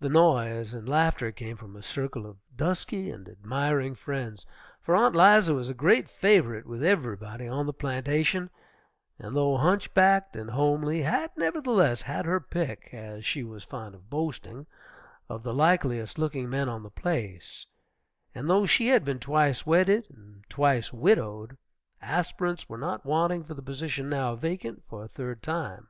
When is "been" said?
19.04-19.18